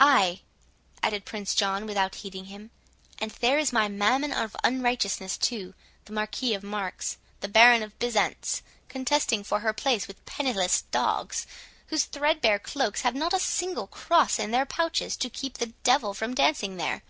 "Ay!" 0.00 0.40
added 1.00 1.24
Prince 1.24 1.54
John, 1.54 1.86
without 1.86 2.16
heeding 2.16 2.46
him, 2.46 2.72
"and 3.20 3.30
there 3.30 3.56
is 3.56 3.72
my 3.72 3.86
Mammon 3.86 4.32
of 4.32 4.56
unrighteousness 4.64 5.36
too—the 5.38 6.12
Marquis 6.12 6.54
of 6.54 6.64
Marks, 6.64 7.18
the 7.38 7.46
Baron 7.46 7.80
of 7.84 7.96
Byzants, 8.00 8.62
contesting 8.88 9.44
for 9.44 9.72
place 9.72 10.08
with 10.08 10.26
penniless 10.26 10.82
dogs, 10.90 11.46
whose 11.86 12.02
threadbare 12.06 12.58
cloaks 12.58 13.02
have 13.02 13.14
not 13.14 13.32
a 13.32 13.38
single 13.38 13.86
cross 13.86 14.40
in 14.40 14.50
their 14.50 14.66
pouches 14.66 15.16
to 15.18 15.30
keep 15.30 15.58
the 15.58 15.66
devil 15.84 16.14
from 16.14 16.34
dancing 16.34 16.76
there. 16.76 17.04